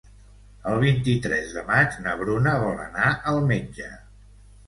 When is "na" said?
2.07-2.15